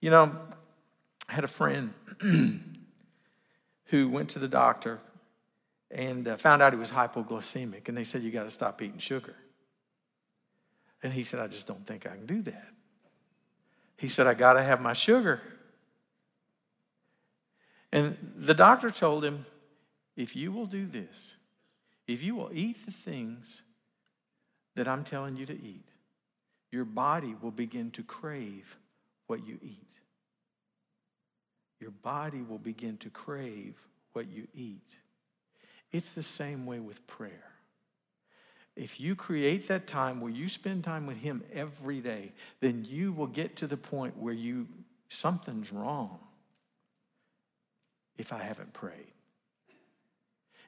[0.00, 0.38] You know,
[1.28, 1.92] I had a friend
[3.84, 5.00] who went to the doctor
[5.90, 8.98] and uh, found out he was hypoglycemic, and they said, You got to stop eating
[8.98, 9.34] sugar.
[11.02, 12.68] And he said, I just don't think I can do that.
[13.96, 15.40] He said, I got to have my sugar.
[17.92, 19.46] And the doctor told him,
[20.16, 21.36] if you will do this,
[22.06, 23.62] if you will eat the things
[24.74, 25.84] that I'm telling you to eat,
[26.70, 28.76] your body will begin to crave
[29.26, 29.90] what you eat.
[31.80, 33.74] Your body will begin to crave
[34.12, 34.88] what you eat.
[35.92, 37.49] It's the same way with prayer.
[38.76, 43.12] If you create that time where you spend time with Him every day, then you
[43.12, 44.66] will get to the point where you
[45.08, 46.18] something's wrong
[48.16, 49.12] if I haven't prayed.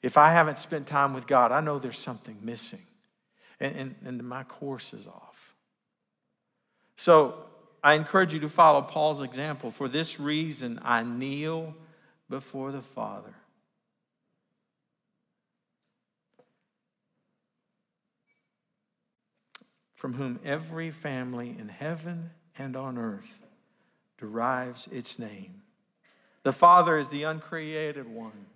[0.02, 2.80] If I haven't spent time with God, I know there's something missing.
[3.60, 5.54] And, and, and my course is off.
[6.96, 7.34] So
[7.84, 9.70] I encourage you to follow Paul's example.
[9.70, 11.74] For this reason, I kneel
[12.28, 13.34] before the Father.
[20.02, 23.38] From whom every family in heaven and on earth
[24.18, 25.62] derives its name.
[26.42, 28.46] The Father is the uncreated one.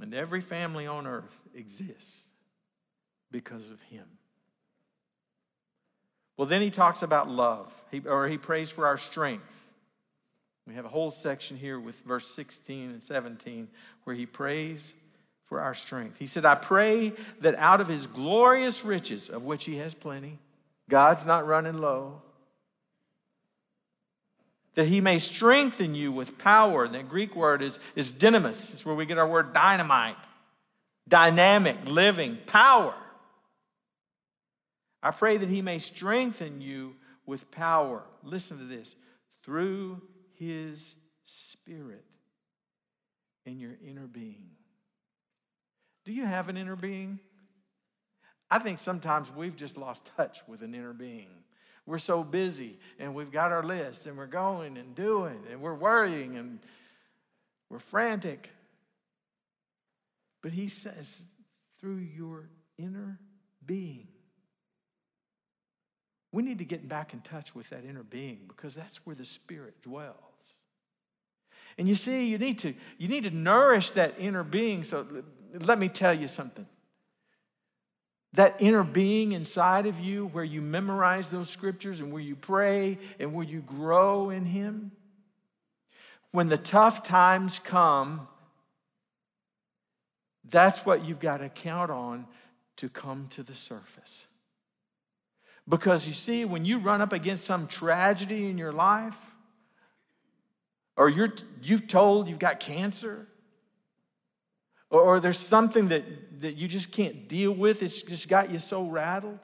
[0.00, 2.28] And every family on earth exists
[3.30, 4.06] because of him.
[6.38, 9.68] Well, then he talks about love, he, or he prays for our strength.
[10.66, 13.68] We have a whole section here with verse 16 and 17
[14.04, 14.94] where he prays
[15.48, 16.18] for our strength.
[16.18, 20.38] He said, I pray that out of his glorious riches, of which he has plenty,
[20.88, 22.22] God's not running low,
[24.74, 26.84] that he may strengthen you with power.
[26.84, 28.74] And the Greek word is, is dynamis.
[28.74, 30.16] It's where we get our word dynamite.
[31.08, 32.94] Dynamic, living, power.
[35.02, 36.94] I pray that he may strengthen you
[37.24, 38.02] with power.
[38.22, 38.94] Listen to this
[39.42, 40.02] through
[40.34, 42.04] his spirit
[43.46, 44.50] in your inner being.
[46.08, 47.18] Do you have an inner being?
[48.50, 51.28] I think sometimes we've just lost touch with an inner being.
[51.84, 55.74] We're so busy and we've got our list and we're going and doing and we're
[55.74, 56.60] worrying and
[57.68, 58.48] we're frantic.
[60.40, 61.24] But he says,
[61.78, 62.48] through your
[62.78, 63.18] inner
[63.66, 64.08] being,
[66.32, 69.26] we need to get back in touch with that inner being because that's where the
[69.26, 70.54] Spirit dwells.
[71.76, 74.84] And you see, you need to, you need to nourish that inner being.
[74.84, 75.06] So
[75.52, 76.66] let me tell you something.
[78.34, 82.98] That inner being inside of you, where you memorize those scriptures and where you pray
[83.18, 84.92] and where you grow in Him,
[86.30, 88.28] when the tough times come,
[90.44, 92.26] that's what you've got to count on
[92.76, 94.26] to come to the surface.
[95.68, 99.16] Because you see, when you run up against some tragedy in your life,
[100.96, 101.32] or you're,
[101.62, 103.26] you've told you've got cancer,
[104.90, 108.58] or, or there's something that, that you just can't deal with, it's just got you
[108.58, 109.40] so rattled,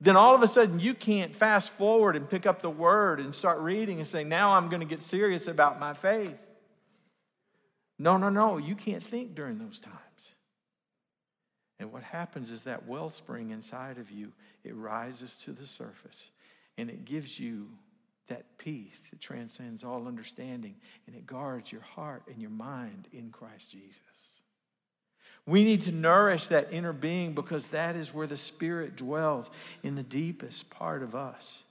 [0.00, 3.34] then all of a sudden you can't fast forward and pick up the word and
[3.34, 6.36] start reading and say, Now I'm going to get serious about my faith.
[7.98, 10.34] No, no, no, you can't think during those times.
[11.78, 14.32] And what happens is that wellspring inside of you,
[14.64, 16.28] it rises to the surface
[16.78, 17.68] and it gives you
[18.28, 20.74] that peace that transcends all understanding
[21.06, 24.40] and it guards your heart and your mind in Christ Jesus.
[25.46, 29.50] We need to nourish that inner being because that is where the Spirit dwells
[29.82, 31.64] in the deepest part of us.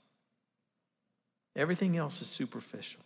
[1.54, 3.02] Everything else is superficial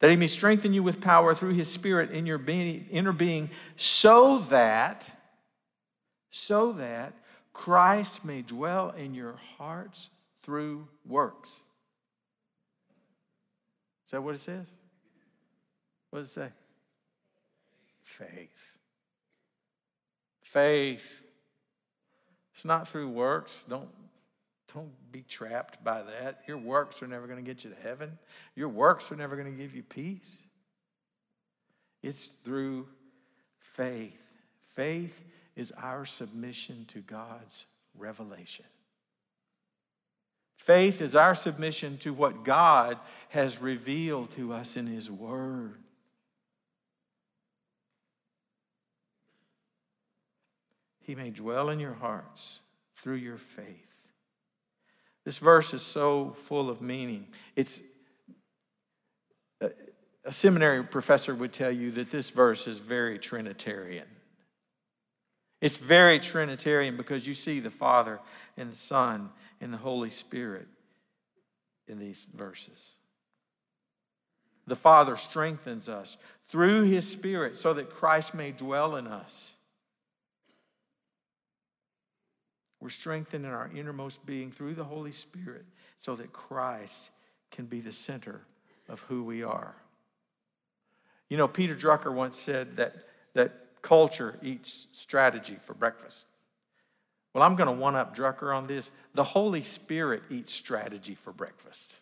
[0.00, 3.50] that he may strengthen you with power through his spirit in your being, inner being
[3.76, 5.10] so that
[6.30, 7.14] so that
[7.52, 10.10] christ may dwell in your hearts
[10.48, 11.60] through works
[14.06, 14.66] is that what it says
[16.08, 16.48] what does it say
[18.02, 18.78] faith
[20.40, 21.20] faith
[22.54, 23.90] it's not through works don't
[24.72, 26.42] don't be trapped by that.
[26.46, 28.18] Your works are never going to get you to heaven.
[28.54, 30.42] Your works are never going to give you peace.
[32.02, 32.86] It's through
[33.60, 34.20] faith.
[34.74, 35.24] Faith
[35.56, 37.64] is our submission to God's
[37.96, 38.66] revelation.
[40.68, 42.98] Faith is our submission to what God
[43.30, 45.78] has revealed to us in His Word.
[51.00, 52.60] He may dwell in your hearts
[52.96, 54.08] through your faith.
[55.24, 57.28] This verse is so full of meaning.
[57.56, 57.80] It's
[59.62, 59.70] a,
[60.26, 64.04] a seminary professor would tell you that this verse is very Trinitarian.
[65.62, 68.20] It's very Trinitarian because you see the Father
[68.58, 69.30] and the Son
[69.60, 70.66] and the Holy Spirit
[71.86, 72.96] in these verses.
[74.66, 79.54] The Father strengthens us through His Spirit so that Christ may dwell in us.
[82.80, 85.64] We're strengthened in our innermost being through the Holy Spirit
[85.98, 87.10] so that Christ
[87.50, 88.42] can be the center
[88.88, 89.74] of who we are.
[91.28, 92.94] You know, Peter Drucker once said that,
[93.34, 96.26] that culture eats strategy for breakfast.
[97.38, 98.90] Well, I'm going to one up Drucker on this.
[99.14, 101.96] The Holy Spirit eats strategy for breakfast.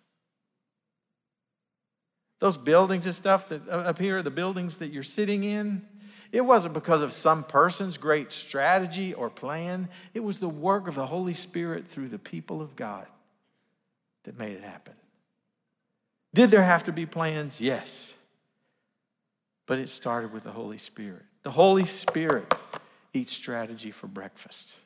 [2.38, 5.82] Those buildings and stuff that uh, up here, the buildings that you're sitting in,
[6.32, 10.94] it wasn't because of some person's great strategy or plan, it was the work of
[10.94, 13.06] the Holy Spirit through the people of God
[14.24, 14.94] that made it happen.
[16.32, 17.60] Did there have to be plans?
[17.60, 18.16] Yes.
[19.66, 21.24] But it started with the Holy Spirit.
[21.42, 22.54] The Holy Spirit
[23.12, 24.76] eats strategy for breakfast.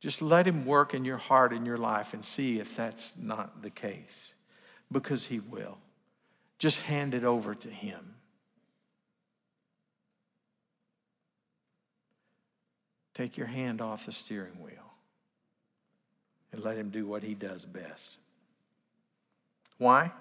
[0.00, 3.62] Just let Him work in your heart and your life and see if that's not
[3.62, 4.34] the case,
[4.92, 5.78] because He will.
[6.58, 8.14] Just hand it over to Him.
[13.14, 14.92] Take your hand off the steering wheel
[16.52, 18.18] and let him do what he does best.
[19.78, 20.12] Why?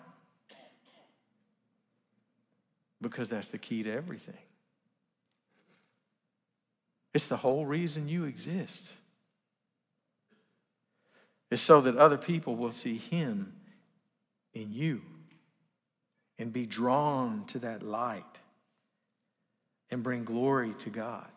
[3.01, 4.38] Because that's the key to everything.
[7.13, 8.93] It's the whole reason you exist.
[11.53, 13.53] It's so that other people will see him
[14.55, 15.03] in you
[16.39, 18.39] and be drawn to that light
[19.91, 21.27] and bring glory to God.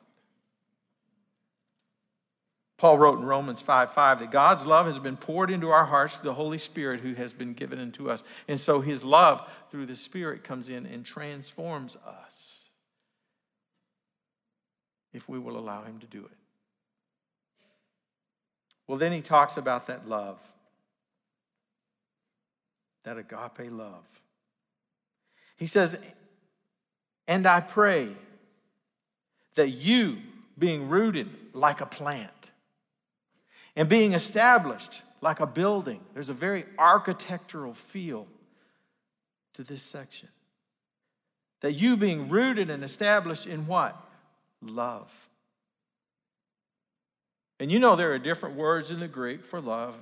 [2.78, 6.16] Paul wrote in Romans 5 5 that God's love has been poured into our hearts
[6.16, 8.24] through the Holy Spirit who has been given unto us.
[8.48, 12.70] And so his love through the Spirit comes in and transforms us
[15.12, 16.45] if we will allow him to do it.
[18.86, 20.38] Well, then he talks about that love,
[23.04, 24.04] that agape love.
[25.56, 25.98] He says,
[27.26, 28.10] And I pray
[29.54, 30.18] that you,
[30.58, 32.50] being rooted like a plant
[33.74, 38.26] and being established like a building, there's a very architectural feel
[39.54, 40.28] to this section.
[41.60, 43.96] That you being rooted and established in what?
[44.62, 45.28] Love.
[47.58, 49.94] And you know there are different words in the Greek for love,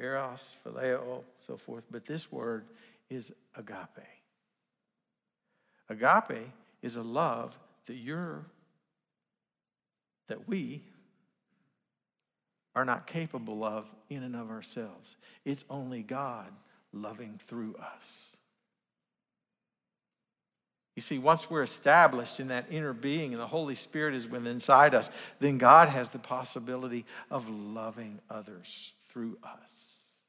[0.00, 2.64] eros, phileo, so forth, but this word
[3.10, 4.06] is agape.
[5.88, 6.50] Agape
[6.82, 8.44] is a love that you're,
[10.28, 10.82] that we
[12.74, 15.16] are not capable of in and of ourselves.
[15.44, 16.52] It's only God
[16.92, 18.36] loving through us.
[20.94, 24.52] You see, once we're established in that inner being and the Holy Spirit is within
[24.52, 30.20] inside us, then God has the possibility of loving others through us.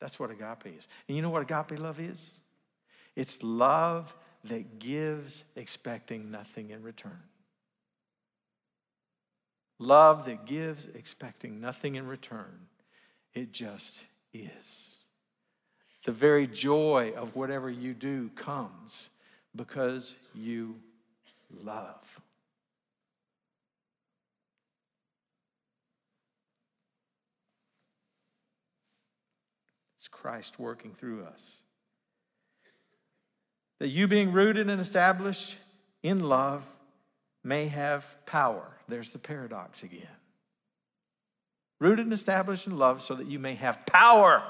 [0.00, 0.88] That's what agape is.
[1.08, 2.40] And you know what agape love is?
[3.16, 4.14] It's love
[4.44, 7.22] that gives expecting nothing in return.
[9.78, 12.66] Love that gives expecting nothing in return.
[13.32, 14.04] It just
[14.34, 15.00] is.
[16.04, 19.08] The very joy of whatever you do comes
[19.54, 20.76] because you
[21.62, 22.20] love.
[29.98, 31.58] It's Christ working through us.
[33.80, 35.58] That you being rooted and established
[36.02, 36.64] in love
[37.42, 38.76] may have power.
[38.88, 40.08] There's the paradox again.
[41.80, 44.42] Rooted and established in love so that you may have power.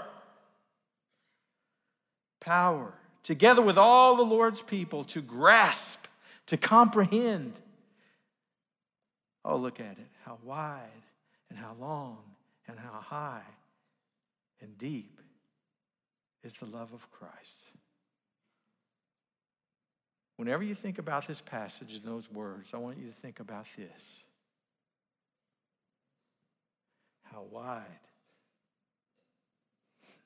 [2.40, 2.94] Power
[3.24, 6.06] together with all the Lord's people, to grasp,
[6.46, 7.54] to comprehend.
[9.44, 10.06] Oh, look at it.
[10.24, 10.80] How wide
[11.50, 12.18] and how long
[12.68, 13.42] and how high
[14.60, 15.20] and deep
[16.42, 17.64] is the love of Christ.
[20.36, 23.66] Whenever you think about this passage and those words, I want you to think about
[23.76, 24.24] this.
[27.22, 27.82] How wide,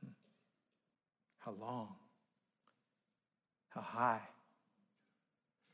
[0.01, 0.11] hmm,
[1.39, 1.95] how long,
[3.71, 4.23] how high,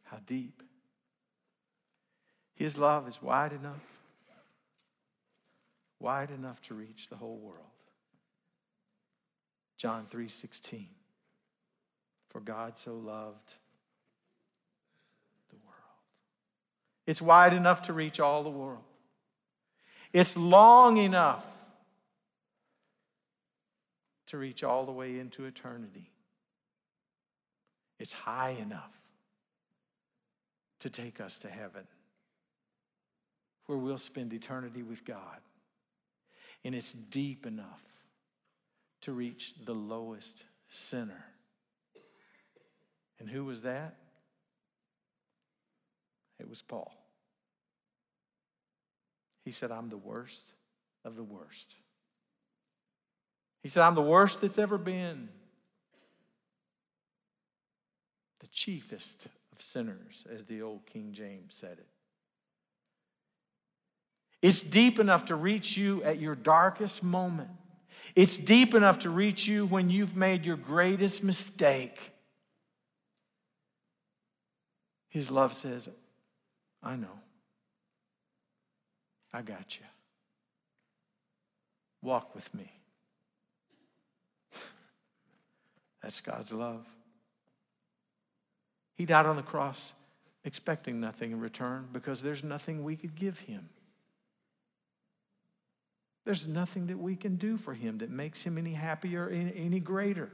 [0.04, 0.62] how deep.
[2.54, 3.84] His love is wide enough,
[5.98, 7.66] wide enough to reach the whole world.
[9.76, 10.86] John 3:16
[12.28, 13.54] For God so loved
[15.50, 16.02] the world.
[17.06, 18.84] It's wide enough to reach all the world.
[20.12, 21.44] It's long enough
[24.26, 26.13] to reach all the way into eternity.
[27.98, 29.00] It's high enough
[30.80, 31.86] to take us to heaven,
[33.66, 35.40] where we'll spend eternity with God.
[36.64, 37.82] And it's deep enough
[39.02, 41.24] to reach the lowest sinner.
[43.18, 43.96] And who was that?
[46.40, 46.92] It was Paul.
[49.44, 50.52] He said, I'm the worst
[51.04, 51.76] of the worst.
[53.62, 55.28] He said, I'm the worst that's ever been
[58.44, 61.86] the chiefest of sinners, as the old King James said it.
[64.42, 67.48] It's deep enough to reach you at your darkest moment.
[68.14, 72.10] It's deep enough to reach you when you've made your greatest mistake.
[75.08, 75.88] His love says,
[76.82, 77.18] I know.
[79.32, 79.86] I got you.
[82.02, 82.70] Walk with me.
[86.02, 86.84] That's God's love.
[88.94, 89.94] He died on the cross
[90.44, 93.68] expecting nothing in return because there's nothing we could give him.
[96.24, 100.30] There's nothing that we can do for him that makes him any happier, any greater.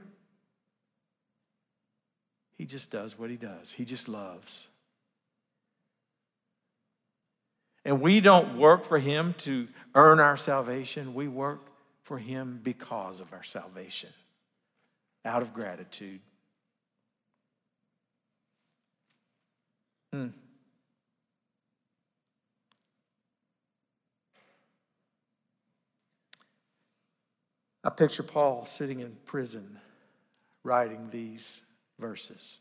[2.57, 4.69] He just does what he does, he just loves.
[7.85, 11.61] And we don't work for him to earn our salvation, we work
[12.03, 14.11] for him because of our salvation,
[15.25, 16.21] out of gratitude.
[20.13, 20.29] Hmm.
[27.83, 29.79] I picture Paul sitting in prison
[30.65, 31.63] writing these
[31.99, 32.59] verses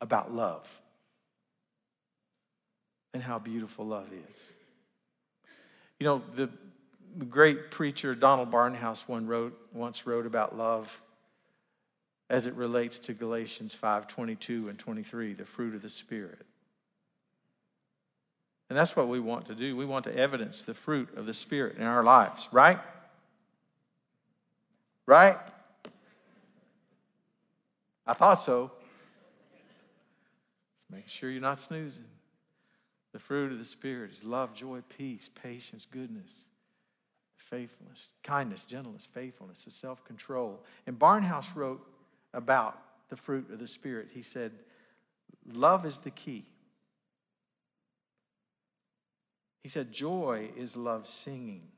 [0.00, 0.80] about love
[3.12, 4.52] and how beautiful love is.
[5.98, 6.50] You know, the
[7.24, 11.00] great preacher Donald Barnhouse one wrote, once wrote about love
[12.30, 16.46] as it relates to Galatians 5:22 and 23, the fruit of the Spirit.
[18.68, 19.76] And that's what we want to do.
[19.76, 22.80] We want to evidence the fruit of the Spirit in our lives, right?
[25.06, 25.36] Right?
[28.06, 28.72] I thought so.
[30.90, 32.04] Make sure you're not snoozing.
[33.12, 36.44] The fruit of the Spirit is love, joy, peace, patience, goodness,
[37.36, 40.64] faithfulness, kindness, gentleness, faithfulness, and self control.
[40.86, 41.86] And Barnhouse wrote
[42.34, 42.78] about
[43.08, 44.10] the fruit of the Spirit.
[44.12, 44.52] He said,
[45.46, 46.44] Love is the key.
[49.62, 51.68] He said, Joy is love singing,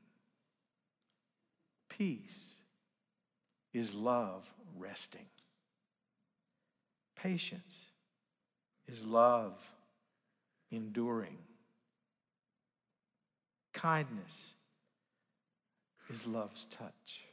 [1.87, 2.59] peace
[3.73, 5.25] is love resting,
[7.15, 7.87] patience
[8.87, 9.53] is love
[10.69, 11.37] enduring,
[13.73, 14.55] kindness
[16.09, 17.23] is love's touch,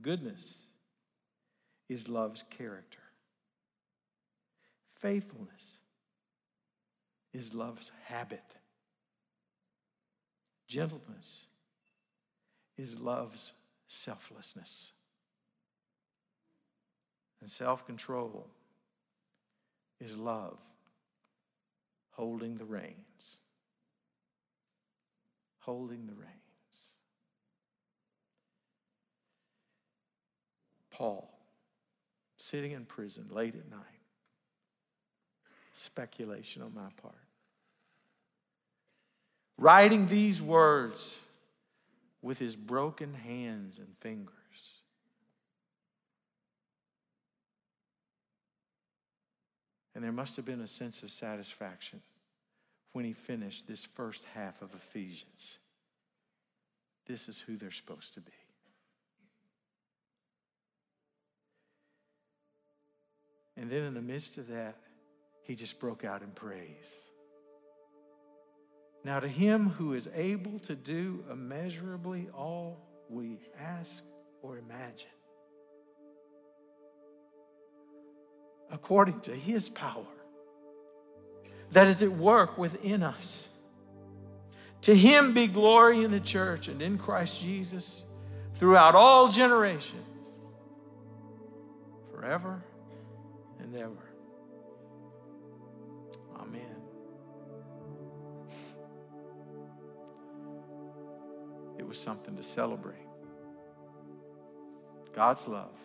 [0.00, 0.67] goodness
[1.88, 2.98] is love's character.
[4.90, 5.76] Faithfulness
[7.32, 8.56] is love's habit.
[10.66, 11.46] Gentleness
[12.76, 13.52] is love's
[13.86, 14.92] selflessness.
[17.40, 18.48] And self control
[20.00, 20.58] is love
[22.10, 23.40] holding the reins.
[25.60, 26.34] Holding the reins.
[30.90, 31.37] Paul,
[32.38, 33.80] sitting in prison late at night,
[35.72, 37.14] speculation on my part.
[39.58, 41.20] Writing these words
[42.22, 44.32] with his broken hands and fingers.
[49.94, 52.00] And there must have been a sense of satisfaction
[52.92, 55.58] when he finished this first half of Ephesians.
[57.06, 58.37] This is who they're supposed to be.
[63.58, 64.76] And then in the midst of that,
[65.42, 67.10] he just broke out in praise.
[69.04, 74.04] Now, to him who is able to do immeasurably all we ask
[74.42, 75.08] or imagine,
[78.70, 80.04] according to his power
[81.72, 83.48] that is at work within us.
[84.82, 88.08] To him be glory in the church and in Christ Jesus
[88.54, 90.40] throughout all generations,
[92.12, 92.62] forever
[93.60, 94.10] and ever.
[96.36, 96.76] Amen.
[101.78, 102.96] It was something to celebrate.
[105.14, 105.78] God's love,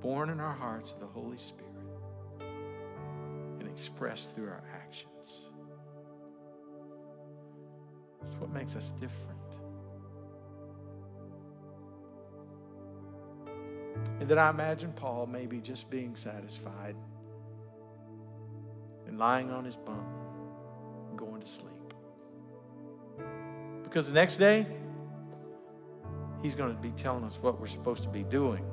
[0.00, 1.70] born in our hearts of the Holy Spirit,
[3.60, 5.48] and expressed through our actions.
[8.22, 9.41] It's what makes us different.
[14.20, 16.94] And then I imagine Paul maybe just being satisfied
[19.06, 20.06] and lying on his bunk
[21.08, 21.94] and going to sleep.
[23.82, 24.66] Because the next day,
[26.40, 28.64] he's going to be telling us what we're supposed to be doing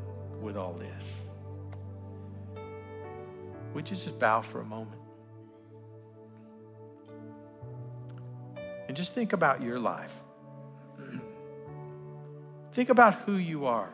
[0.41, 1.29] with all this.
[3.73, 5.01] Would you just bow for a moment?
[8.87, 10.23] And just think about your life.
[12.73, 13.89] think about who you are.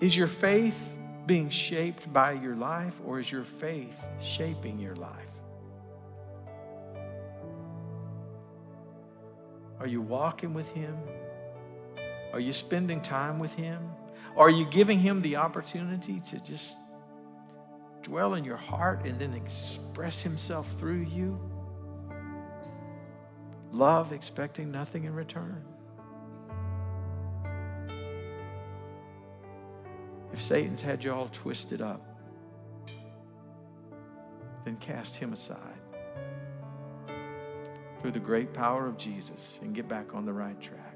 [0.00, 0.94] Is your faith
[1.24, 5.12] being shaped by your life, or is your faith shaping your life?
[9.80, 10.96] Are you walking with Him?
[12.32, 13.88] Are you spending time with Him?
[14.36, 16.76] Are you giving Him the opportunity to just
[18.02, 21.40] dwell in your heart and then express Himself through you?
[23.72, 25.64] Love, expecting nothing in return.
[30.36, 32.02] If Satan's had you all twisted up,
[34.66, 35.80] then cast him aside
[37.98, 40.94] through the great power of Jesus and get back on the right track.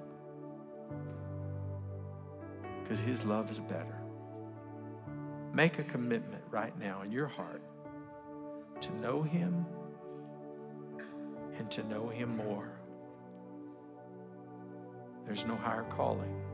[2.82, 4.02] Because his love is better.
[5.54, 7.62] Make a commitment right now in your heart
[8.82, 9.64] to know him
[11.56, 12.78] and to know him more.
[15.24, 16.49] There's no higher calling.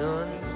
[0.00, 0.49] none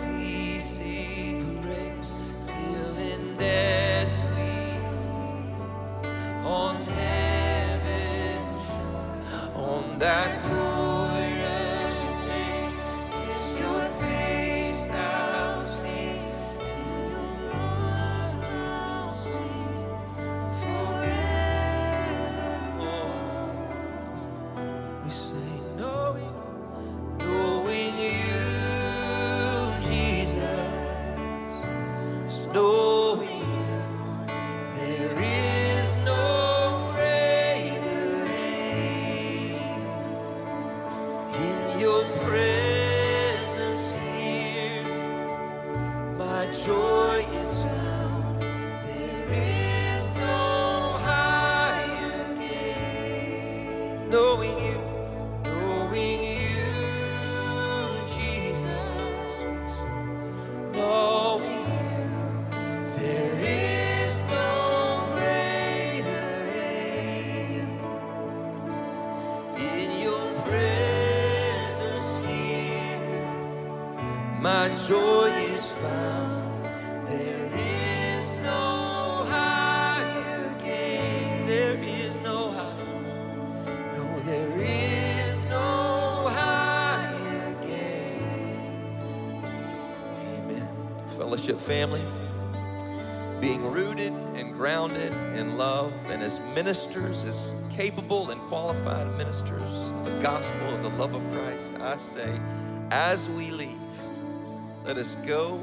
[98.49, 102.41] qualified ministers of the gospel of the love of Christ, I say,
[102.91, 103.79] as we leave,
[104.85, 105.61] let us go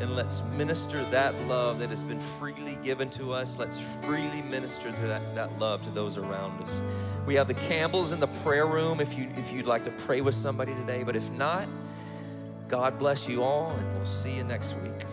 [0.00, 3.58] and let's minister that love that has been freely given to us.
[3.58, 6.80] Let's freely minister that, that love to those around us.
[7.26, 10.20] We have the Campbells in the prayer room if, you, if you'd like to pray
[10.22, 11.68] with somebody today, but if not,
[12.68, 15.04] God bless you all, and we'll see you next week.